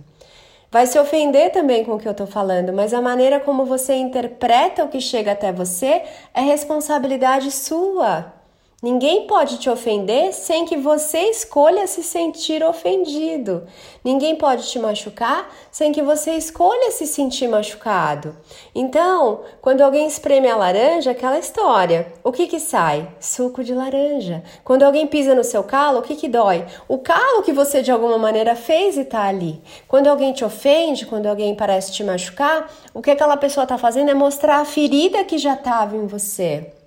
Vai 0.70 0.86
se 0.86 0.96
ofender 0.96 1.50
também 1.50 1.84
com 1.84 1.94
o 1.94 1.98
que 1.98 2.06
eu 2.06 2.14
tô 2.14 2.24
falando, 2.24 2.72
mas 2.72 2.94
a 2.94 3.02
maneira 3.02 3.40
como 3.40 3.64
você 3.64 3.96
interpreta 3.96 4.84
o 4.84 4.88
que 4.88 5.00
chega 5.00 5.32
até 5.32 5.50
você 5.50 6.04
é 6.32 6.40
responsabilidade 6.40 7.50
sua. 7.50 8.37
Ninguém 8.80 9.26
pode 9.26 9.58
te 9.58 9.68
ofender 9.68 10.32
sem 10.32 10.64
que 10.64 10.76
você 10.76 11.18
escolha 11.30 11.84
se 11.88 12.00
sentir 12.00 12.62
ofendido. 12.62 13.66
Ninguém 14.04 14.36
pode 14.36 14.68
te 14.70 14.78
machucar 14.78 15.52
sem 15.68 15.90
que 15.90 16.00
você 16.00 16.34
escolha 16.34 16.92
se 16.92 17.04
sentir 17.04 17.48
machucado. 17.48 18.36
Então, 18.72 19.40
quando 19.60 19.80
alguém 19.80 20.06
espreme 20.06 20.48
a 20.48 20.54
laranja, 20.54 21.10
aquela 21.10 21.40
história. 21.40 22.12
O 22.22 22.30
que 22.30 22.46
que 22.46 22.60
sai? 22.60 23.08
Suco 23.18 23.64
de 23.64 23.74
laranja. 23.74 24.44
Quando 24.62 24.84
alguém 24.84 25.08
pisa 25.08 25.34
no 25.34 25.42
seu 25.42 25.64
calo, 25.64 25.98
o 25.98 26.02
que 26.02 26.14
que 26.14 26.28
dói? 26.28 26.64
O 26.86 26.98
calo 26.98 27.42
que 27.42 27.52
você 27.52 27.82
de 27.82 27.90
alguma 27.90 28.16
maneira 28.16 28.54
fez 28.54 28.96
e 28.96 29.04
tá 29.04 29.24
ali. 29.24 29.60
Quando 29.88 30.06
alguém 30.06 30.32
te 30.32 30.44
ofende, 30.44 31.04
quando 31.04 31.26
alguém 31.26 31.52
parece 31.56 31.90
te 31.90 32.04
machucar, 32.04 32.70
o 32.94 33.02
que 33.02 33.10
aquela 33.10 33.36
pessoa 33.36 33.66
tá 33.66 33.76
fazendo 33.76 34.12
é 34.12 34.14
mostrar 34.14 34.60
a 34.60 34.64
ferida 34.64 35.24
que 35.24 35.36
já 35.36 35.54
estava 35.54 35.96
em 35.96 36.06
você. 36.06 36.77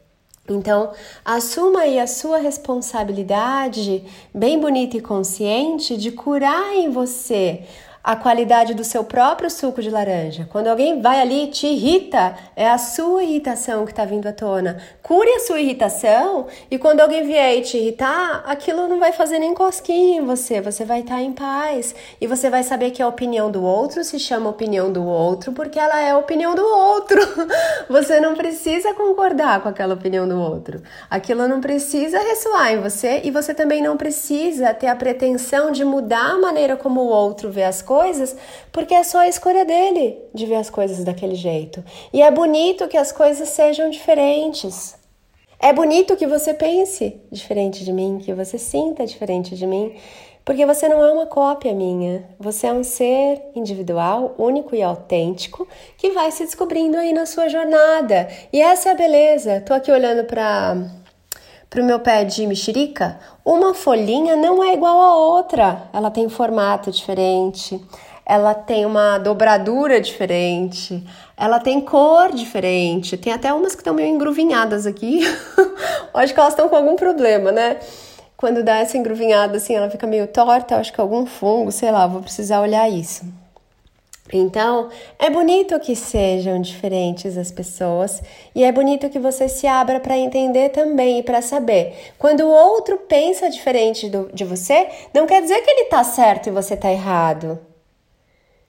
Então, 0.51 0.91
assuma 1.23 1.81
aí 1.81 1.99
a 1.99 2.07
sua 2.07 2.37
responsabilidade, 2.37 4.03
bem 4.33 4.59
bonita 4.59 4.97
e 4.97 5.01
consciente, 5.01 5.97
de 5.97 6.11
curar 6.11 6.75
em 6.75 6.89
você 6.89 7.63
a 8.03 8.15
qualidade 8.15 8.73
do 8.73 8.83
seu 8.83 9.03
próprio 9.03 9.49
suco 9.49 9.81
de 9.81 9.89
laranja. 9.89 10.47
Quando 10.51 10.67
alguém 10.67 11.01
vai 11.01 11.21
ali 11.21 11.43
e 11.43 11.47
te 11.47 11.67
irrita, 11.67 12.35
é 12.55 12.67
a 12.67 12.77
sua 12.77 13.23
irritação 13.23 13.85
que 13.85 13.91
está 13.91 14.05
vindo 14.05 14.27
à 14.27 14.33
tona. 14.33 14.77
Cure 15.03 15.29
a 15.29 15.39
sua 15.39 15.59
irritação 15.59 16.47
e 16.69 16.79
quando 16.79 17.01
alguém 17.01 17.23
vier 17.23 17.57
e 17.57 17.61
te 17.61 17.77
irritar, 17.77 18.43
aquilo 18.45 18.87
não 18.87 18.99
vai 18.99 19.11
fazer 19.11 19.37
nem 19.37 19.53
cosquinha 19.53 20.19
em 20.19 20.25
você. 20.25 20.61
Você 20.61 20.83
vai 20.83 21.01
estar 21.01 21.15
tá 21.15 21.21
em 21.21 21.31
paz 21.31 21.93
e 22.19 22.25
você 22.25 22.49
vai 22.49 22.63
saber 22.63 22.91
que 22.91 23.03
a 23.03 23.07
opinião 23.07 23.51
do 23.51 23.63
outro 23.63 24.03
se 24.03 24.19
chama 24.19 24.49
opinião 24.49 24.91
do 24.91 25.05
outro 25.05 25.51
porque 25.51 25.79
ela 25.79 25.99
é 26.01 26.11
a 26.11 26.17
opinião 26.17 26.55
do 26.55 26.65
outro. 26.65 27.21
Você 27.89 28.19
não 28.19 28.35
precisa 28.35 28.93
concordar 28.93 29.61
com 29.61 29.69
aquela 29.69 29.93
opinião 29.93 30.27
do 30.27 30.39
outro. 30.39 30.81
Aquilo 31.09 31.47
não 31.47 31.59
precisa 31.59 32.19
ressoar 32.19 32.71
em 32.71 32.79
você 32.79 33.21
e 33.23 33.31
você 33.31 33.53
também 33.53 33.81
não 33.81 33.97
precisa 33.97 34.73
ter 34.73 34.87
a 34.87 34.95
pretensão 34.95 35.71
de 35.71 35.83
mudar 35.83 36.31
a 36.31 36.37
maneira 36.37 36.77
como 36.77 37.01
o 37.01 37.07
outro 37.07 37.51
vê 37.51 37.63
as 37.63 37.81
coisas 37.81 37.90
coisas 37.91 38.37
porque 38.71 38.93
é 38.93 39.03
só 39.03 39.19
a 39.19 39.27
escolha 39.27 39.65
dele 39.65 40.17
de 40.33 40.45
ver 40.45 40.55
as 40.55 40.69
coisas 40.69 41.03
daquele 41.03 41.35
jeito. 41.35 41.83
E 42.13 42.21
é 42.21 42.31
bonito 42.31 42.87
que 42.87 42.97
as 42.97 43.11
coisas 43.11 43.49
sejam 43.49 43.89
diferentes. 43.89 44.95
É 45.59 45.73
bonito 45.73 46.15
que 46.15 46.25
você 46.25 46.53
pense 46.53 47.19
diferente 47.29 47.83
de 47.83 47.91
mim, 47.91 48.19
que 48.23 48.33
você 48.33 48.57
sinta 48.57 49.05
diferente 49.05 49.57
de 49.57 49.67
mim, 49.67 49.93
porque 50.45 50.65
você 50.65 50.87
não 50.87 51.03
é 51.03 51.11
uma 51.11 51.25
cópia 51.25 51.73
minha. 51.73 52.23
Você 52.39 52.65
é 52.67 52.73
um 52.73 52.83
ser 52.83 53.41
individual, 53.53 54.35
único 54.37 54.73
e 54.73 54.81
autêntico 54.81 55.67
que 55.97 56.11
vai 56.11 56.31
se 56.31 56.45
descobrindo 56.45 56.95
aí 56.97 57.11
na 57.11 57.25
sua 57.25 57.49
jornada. 57.49 58.29
E 58.53 58.61
essa 58.61 58.87
é 58.87 58.91
a 58.93 58.95
beleza. 58.95 59.61
Tô 59.67 59.73
aqui 59.73 59.91
olhando 59.91 60.23
para 60.23 61.00
para 61.71 61.81
o 61.81 61.85
meu 61.85 62.01
pé 62.01 62.25
de 62.25 62.45
mexerica, 62.45 63.17
uma 63.45 63.73
folhinha 63.73 64.35
não 64.35 64.61
é 64.61 64.73
igual 64.73 64.99
a 64.99 65.15
outra. 65.15 65.83
Ela 65.93 66.11
tem 66.11 66.27
formato 66.27 66.91
diferente, 66.91 67.81
ela 68.25 68.53
tem 68.53 68.85
uma 68.85 69.17
dobradura 69.17 70.01
diferente, 70.01 71.01
ela 71.37 71.61
tem 71.61 71.79
cor 71.79 72.33
diferente. 72.33 73.15
Tem 73.15 73.31
até 73.31 73.53
umas 73.53 73.73
que 73.73 73.79
estão 73.79 73.93
meio 73.93 74.09
engruvinhadas 74.09 74.85
aqui. 74.85 75.21
acho 76.13 76.33
que 76.33 76.39
elas 76.41 76.51
estão 76.51 76.67
com 76.67 76.75
algum 76.75 76.97
problema, 76.97 77.53
né? 77.53 77.77
Quando 78.35 78.63
dá 78.63 78.79
essa 78.79 78.97
engruvinhada 78.97 79.55
assim, 79.55 79.73
ela 79.73 79.89
fica 79.89 80.05
meio 80.05 80.27
torta, 80.27 80.75
acho 80.75 80.91
que 80.91 80.99
algum 80.99 81.25
fungo, 81.25 81.71
sei 81.71 81.89
lá, 81.89 82.05
vou 82.05 82.21
precisar 82.21 82.59
olhar 82.59 82.89
isso. 82.89 83.23
Então, 84.31 84.89
é 85.19 85.29
bonito 85.29 85.79
que 85.79 85.95
sejam 85.95 86.61
diferentes 86.61 87.37
as 87.37 87.51
pessoas 87.51 88.21
e 88.55 88.63
é 88.63 88.71
bonito 88.71 89.09
que 89.09 89.19
você 89.19 89.47
se 89.47 89.67
abra 89.67 89.99
para 89.99 90.17
entender 90.17 90.69
também 90.69 91.19
e 91.19 91.23
para 91.23 91.41
saber. 91.41 92.11
Quando 92.17 92.41
o 92.41 92.51
outro 92.51 92.97
pensa 92.97 93.49
diferente 93.49 94.09
do, 94.09 94.29
de 94.33 94.43
você, 94.43 94.87
não 95.13 95.27
quer 95.27 95.41
dizer 95.41 95.61
que 95.61 95.69
ele 95.69 95.81
está 95.81 96.03
certo 96.03 96.47
e 96.47 96.51
você 96.51 96.75
está 96.75 96.91
errado. 96.91 97.70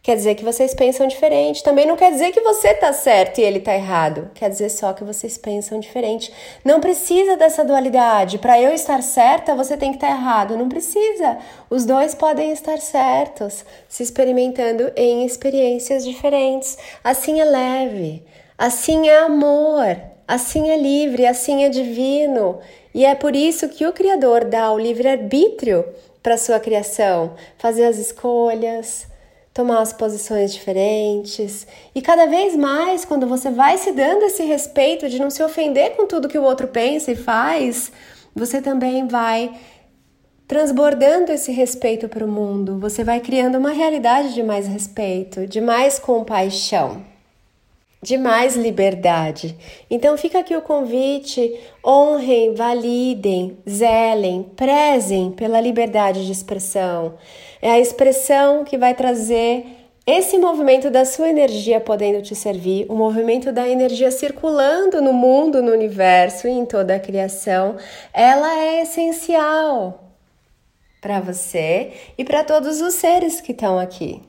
Quer 0.03 0.17
dizer 0.17 0.35
que 0.35 0.45
vocês 0.45 0.75
pensam 0.75 1.07
diferente. 1.07 1.63
Também 1.63 1.87
não 1.87 1.95
quer 1.95 2.11
dizer 2.11 2.33
que 2.33 2.41
você 2.41 2.71
está 2.71 2.93
certo 2.93 3.39
e 3.39 3.45
ele 3.45 3.59
está 3.59 3.73
errado. 3.73 4.33
Quer 4.35 4.51
dizer 4.51 4.69
só 4.69 4.93
que 4.93 5.05
vocês 5.05 5.39
pensam 5.39 5.79
diferente. 5.79 6.33
Não 6.65 6.81
precisa 6.81 7.37
dessa 7.37 7.65
dualidade. 7.65 8.39
Para 8.39 8.61
eu 8.61 8.75
estar 8.75 9.01
certa, 9.01 9.55
você 9.55 9.77
tem 9.77 9.91
que 9.91 9.99
estar 9.99 10.09
tá 10.09 10.15
errado. 10.15 10.57
Não 10.57 10.69
precisa. 10.69 11.39
Os 11.71 11.85
dois 11.85 12.17
podem 12.17 12.51
estar 12.51 12.79
certos, 12.79 13.65
se 13.89 14.03
experimentando 14.03 14.91
em 14.97 15.25
experiências 15.25 16.05
diferentes. 16.05 16.77
Assim 17.05 17.41
é 17.41 17.45
leve. 17.45 18.25
Assim 18.59 19.07
é 19.07 19.19
amor. 19.19 20.01
Assim 20.27 20.69
é 20.71 20.77
livre. 20.77 21.27
Assim 21.27 21.63
é 21.63 21.69
divino. 21.69 22.59
E 22.93 23.05
é 23.05 23.15
por 23.15 23.37
isso 23.37 23.69
que 23.69 23.87
o 23.87 23.93
Criador 23.93 24.47
dá 24.47 24.73
o 24.73 24.79
livre-arbítrio 24.81 25.85
para 26.21 26.37
sua 26.37 26.59
criação, 26.59 27.35
fazer 27.57 27.85
as 27.85 27.99
escolhas 27.99 29.12
tomar 29.53 29.81
as 29.81 29.93
posições 29.93 30.53
diferentes. 30.53 31.67
E 31.95 32.01
cada 32.01 32.27
vez 32.27 32.57
mais, 32.57 33.05
quando 33.05 33.27
você 33.27 33.51
vai 33.51 33.77
se 33.77 33.93
dando 33.93 34.25
esse 34.25 34.43
respeito 34.45 35.09
de 35.09 35.19
não 35.19 35.31
se 35.31 35.43
ofender 35.43 35.97
com 35.97 36.07
tudo 36.07 36.29
que 36.29 36.39
o 36.39 36.43
outro 36.43 36.69
pensa 36.69 37.13
e 37.13 37.17
faz, 37.17 37.93
você 38.35 38.63
também 38.63 39.07
vai 39.07 39.55
transbordando 40.49 41.33
esse 41.33 41.53
respeito 41.53 42.09
para 42.09 42.25
o 42.25 42.29
mundo. 42.29 42.79
Você 42.79 43.05
vai 43.05 43.21
criando 43.21 43.59
uma 43.59 43.71
realidade 43.71 44.35
de 44.35 44.43
mais 44.43 44.67
respeito, 44.67 45.47
de 45.47 45.61
mais 45.61 45.99
compaixão. 45.99 47.12
De 48.03 48.19
mais 48.19 48.57
liberdade. 48.57 49.57
Então 49.89 50.17
fica 50.17 50.41
aqui 50.41 50.57
o 50.57 50.63
convite: 50.63 51.57
honrem, 51.87 52.53
validem, 52.53 53.57
zelem, 53.69 54.43
prezem 54.57 55.31
pela 55.31 55.61
liberdade 55.61 56.27
de 56.27 56.33
expressão. 56.33 57.15
É 57.61 57.71
a 57.71 57.79
expressão 57.79 58.65
que 58.65 58.77
vai 58.77 58.93
trazer 58.93 59.65
esse 60.05 60.37
movimento 60.37 60.91
da 60.91 61.05
sua 61.05 61.29
energia 61.29 61.81
podendo 61.81 62.21
te 62.23 62.35
servir, 62.35 62.87
o 62.89 62.95
movimento 62.97 63.53
da 63.53 63.69
energia 63.69 64.11
circulando 64.11 65.01
no 65.01 65.13
mundo, 65.13 65.63
no 65.63 65.71
universo 65.71 66.49
e 66.49 66.51
em 66.51 66.67
toda 66.67 66.97
a 66.97 67.01
criação, 67.01 67.77
ela 68.13 68.59
é 68.59 68.83
essencial. 68.83 70.01
para 71.01 71.21
você 71.21 71.93
e 72.17 72.25
para 72.25 72.45
todos 72.45 72.81
os 72.81 72.95
seres 72.95 73.41
que 73.41 73.53
estão 73.53 73.79
aqui. 73.79 74.23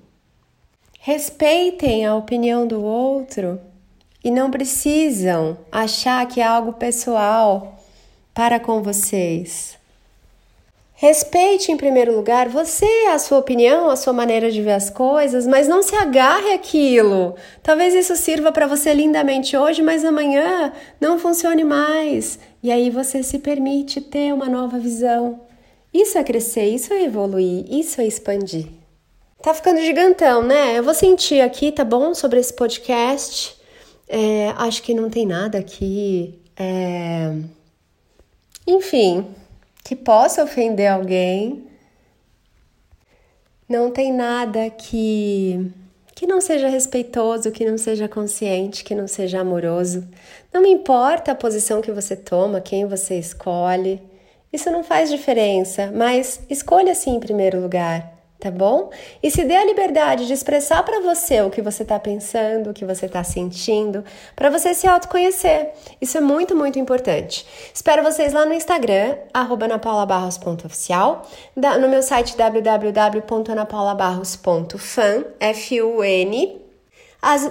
Respeitem 1.05 2.05
a 2.05 2.15
opinião 2.15 2.65
do 2.65 2.81
outro 2.81 3.59
e 4.23 4.31
não 4.31 4.49
precisam 4.49 5.57
achar 5.69 6.25
que 6.25 6.39
é 6.39 6.45
algo 6.45 6.71
pessoal 6.71 7.77
para 8.33 8.57
com 8.57 8.81
vocês. 8.81 9.77
Respeite 10.93 11.73
em 11.73 11.75
primeiro 11.75 12.15
lugar 12.15 12.47
você, 12.47 12.87
a 13.11 13.19
sua 13.19 13.39
opinião, 13.39 13.89
a 13.89 13.97
sua 13.97 14.13
maneira 14.13 14.49
de 14.49 14.61
ver 14.61 14.71
as 14.71 14.89
coisas, 14.89 15.45
mas 15.45 15.67
não 15.67 15.83
se 15.83 15.93
agarre 15.93 16.53
àquilo. 16.53 17.35
Talvez 17.61 17.93
isso 17.93 18.15
sirva 18.15 18.53
para 18.53 18.65
você 18.65 18.93
lindamente 18.93 19.57
hoje, 19.57 19.81
mas 19.81 20.05
amanhã 20.05 20.71
não 21.01 21.19
funcione 21.19 21.65
mais. 21.65 22.39
E 22.63 22.71
aí 22.71 22.89
você 22.89 23.21
se 23.21 23.39
permite 23.39 23.99
ter 23.99 24.33
uma 24.33 24.47
nova 24.47 24.79
visão. 24.79 25.41
Isso 25.93 26.17
é 26.17 26.23
crescer, 26.23 26.69
isso 26.69 26.93
é 26.93 27.03
evoluir, 27.03 27.65
isso 27.69 27.99
é 27.99 28.07
expandir. 28.07 28.82
Tá 29.43 29.53
ficando 29.53 29.81
gigantão, 29.81 30.41
né? 30.41 30.77
Eu 30.77 30.83
vou 30.83 30.93
sentir 30.93 31.41
aqui, 31.41 31.69
tá 31.69 31.83
bom? 31.83 32.13
Sobre 32.13 32.39
esse 32.39 32.53
podcast. 32.53 33.59
É, 34.07 34.53
acho 34.55 34.81
que 34.81 34.93
não 34.93 35.09
tem 35.09 35.25
nada 35.25 35.57
aqui. 35.57 36.39
É... 36.55 37.29
Enfim, 38.65 39.27
que 39.83 39.97
possa 39.97 40.41
ofender 40.41 40.89
alguém. 40.89 41.67
Não 43.67 43.91
tem 43.91 44.13
nada 44.13 44.69
que 44.69 45.69
que 46.15 46.25
não 46.25 46.39
seja 46.39 46.69
respeitoso, 46.69 47.51
que 47.51 47.65
não 47.65 47.77
seja 47.77 48.07
consciente, 48.07 48.81
que 48.85 48.95
não 48.95 49.09
seja 49.09 49.41
amoroso. 49.41 50.07
Não 50.53 50.61
me 50.61 50.69
importa 50.69 51.33
a 51.33 51.35
posição 51.35 51.81
que 51.81 51.91
você 51.91 52.15
toma, 52.15 52.61
quem 52.61 52.85
você 52.85 53.19
escolhe. 53.19 54.01
Isso 54.53 54.71
não 54.71 54.85
faz 54.85 55.09
diferença, 55.09 55.91
mas 55.93 56.39
escolha 56.49 56.95
sim 56.95 57.15
em 57.17 57.19
primeiro 57.19 57.59
lugar 57.59 58.12
tá 58.43 58.51
bom? 58.51 58.91
E 59.21 59.29
se 59.31 59.45
dê 59.45 59.55
a 59.55 59.63
liberdade 59.63 60.27
de 60.27 60.33
expressar 60.33 60.83
para 60.83 60.99
você 60.99 61.41
o 61.41 61.49
que 61.49 61.61
você 61.61 61.83
está 61.83 61.97
pensando, 61.97 62.71
o 62.71 62.73
que 62.73 62.83
você 62.83 63.05
está 63.05 63.23
sentindo, 63.23 64.03
para 64.35 64.49
você 64.49 64.73
se 64.73 64.85
autoconhecer. 64.85 65.71
Isso 66.01 66.17
é 66.17 66.21
muito, 66.21 66.53
muito 66.53 66.77
importante. 66.77 67.47
Espero 67.73 68.03
vocês 68.03 68.33
lá 68.33 68.45
no 68.45 68.53
Instagram, 68.53 69.15
anapaulabarros.oficial, 69.33 71.25
no 71.55 71.87
meu 71.87 72.03
site 72.03 72.35
www.anapaulabarros.fan, 72.35 75.23
F-U-N, 75.39 76.62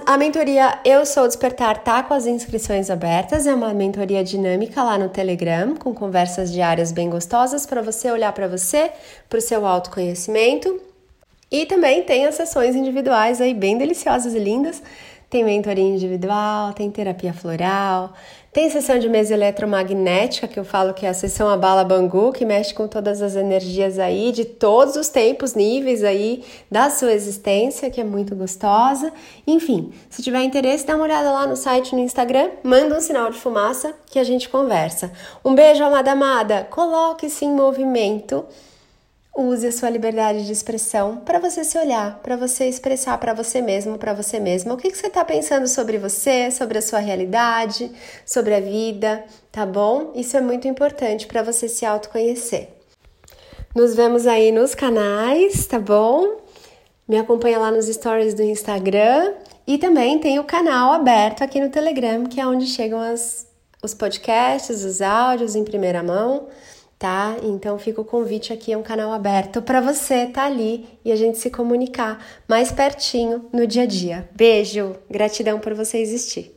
a 0.05 0.17
mentoria 0.19 0.77
Eu 0.85 1.03
Sou 1.03 1.25
Despertar 1.25 1.83
tá 1.83 2.03
com 2.03 2.13
as 2.13 2.27
inscrições 2.27 2.91
abertas, 2.91 3.47
é 3.47 3.55
uma 3.55 3.73
mentoria 3.73 4.23
dinâmica 4.23 4.83
lá 4.83 4.99
no 4.99 5.09
Telegram, 5.09 5.75
com 5.75 5.95
conversas 5.95 6.51
diárias 6.53 6.91
bem 6.91 7.09
gostosas 7.09 7.65
para 7.65 7.81
você 7.81 8.11
olhar 8.11 8.31
para 8.33 8.47
você, 8.47 8.91
para 9.27 9.39
o 9.39 9.41
seu 9.41 9.65
autoconhecimento. 9.65 10.79
E 11.51 11.65
também 11.65 12.03
tem 12.03 12.27
as 12.27 12.35
sessões 12.35 12.75
individuais 12.75 13.41
aí 13.41 13.55
bem 13.55 13.75
deliciosas 13.75 14.35
e 14.35 14.39
lindas 14.39 14.79
tem 15.33 15.43
mentoria 15.43 15.83
individual, 15.83 16.73
tem 16.73 16.91
terapia 16.91 17.33
floral, 17.33 18.13
tem 18.51 18.69
sessão 18.69 18.99
de 18.99 19.09
mesa 19.09 19.33
eletromagnética, 19.33 20.47
que 20.47 20.59
eu 20.59 20.63
falo 20.63 20.93
que 20.93 21.07
é 21.07 21.09
a 21.09 21.13
sessão 21.15 21.49
Abala 21.49 21.83
Bangu, 21.83 22.31
que 22.31 22.45
mexe 22.45 22.71
com 22.71 22.87
todas 22.87 23.19
as 23.19 23.35
energias 23.35 23.97
aí, 23.97 24.31
de 24.31 24.45
todos 24.45 24.95
os 24.95 25.09
tempos, 25.09 25.55
níveis 25.55 26.03
aí 26.03 26.43
da 26.69 26.91
sua 26.91 27.11
existência, 27.13 27.89
que 27.89 27.99
é 27.99 28.03
muito 28.03 28.35
gostosa. 28.35 29.11
Enfim, 29.47 29.91
se 30.07 30.21
tiver 30.21 30.43
interesse, 30.43 30.85
dá 30.85 30.95
uma 30.95 31.05
olhada 31.05 31.31
lá 31.31 31.47
no 31.47 31.55
site, 31.55 31.95
no 31.95 32.01
Instagram, 32.01 32.51
manda 32.61 32.95
um 32.95 33.01
sinal 33.01 33.31
de 33.31 33.39
fumaça 33.39 33.91
que 34.05 34.19
a 34.19 34.23
gente 34.23 34.47
conversa. 34.47 35.11
Um 35.43 35.55
beijo, 35.55 35.83
amada 35.83 36.11
amada, 36.11 36.67
coloque-se 36.69 37.43
em 37.43 37.55
movimento 37.55 38.45
Use 39.35 39.65
a 39.65 39.71
sua 39.71 39.89
liberdade 39.89 40.45
de 40.45 40.51
expressão 40.51 41.17
para 41.17 41.39
você 41.39 41.63
se 41.63 41.75
olhar, 41.75 42.19
para 42.21 42.37
você 42.37 42.65
expressar 42.65 43.17
para 43.17 43.33
você 43.33 43.63
mesmo, 43.63 43.97
para 43.97 44.13
você 44.13 44.39
mesma 44.39 44.75
o 44.75 44.77
que, 44.77 44.91
que 44.91 44.97
você 44.97 45.07
está 45.07 45.25
pensando 45.25 45.67
sobre 45.67 45.97
você, 45.97 46.51
sobre 46.51 46.77
a 46.77 46.81
sua 46.83 46.99
realidade, 46.99 47.91
sobre 48.27 48.53
a 48.53 48.59
vida, 48.59 49.25
tá 49.51 49.65
bom? 49.65 50.11
Isso 50.13 50.37
é 50.37 50.41
muito 50.41 50.67
importante 50.67 51.25
para 51.25 51.41
você 51.41 51.67
se 51.67 51.83
autoconhecer. 51.83 52.69
Nos 53.75 53.95
vemos 53.95 54.27
aí 54.27 54.51
nos 54.51 54.75
canais, 54.75 55.65
tá 55.65 55.79
bom? 55.79 56.37
Me 57.07 57.17
acompanha 57.17 57.57
lá 57.57 57.71
nos 57.71 57.87
stories 57.87 58.35
do 58.35 58.43
Instagram 58.43 59.33
e 59.65 59.79
também 59.79 60.19
tem 60.19 60.37
o 60.37 60.43
canal 60.43 60.93
aberto 60.93 61.41
aqui 61.43 61.59
no 61.59 61.71
Telegram, 61.71 62.25
que 62.25 62.39
é 62.39 62.45
onde 62.45 62.67
chegam 62.67 62.99
as, 62.99 63.47
os 63.81 63.95
podcasts, 63.95 64.83
os 64.83 65.01
áudios 65.01 65.55
em 65.55 65.63
primeira 65.63 66.03
mão 66.03 66.49
tá? 67.03 67.35
Então 67.43 67.77
fica 67.77 67.99
o 67.99 68.05
convite 68.05 68.53
aqui, 68.53 68.71
é 68.71 68.77
um 68.77 68.81
canal 68.81 69.11
aberto 69.11 69.61
para 69.61 69.81
você 69.81 70.23
estar 70.23 70.43
tá 70.43 70.45
ali 70.45 70.85
e 71.03 71.11
a 71.11 71.17
gente 71.17 71.37
se 71.37 71.49
comunicar 71.49 72.25
mais 72.47 72.71
pertinho 72.71 73.43
no 73.51 73.67
dia 73.67 73.83
a 73.83 73.85
dia. 73.85 74.29
Beijo, 74.33 74.95
gratidão 75.09 75.59
por 75.59 75.73
você 75.73 75.97
existir. 75.97 76.52